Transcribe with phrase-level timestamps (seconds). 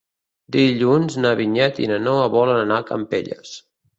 [0.53, 3.53] Dilluns na Vinyet i na Noa volen anar a Campelles.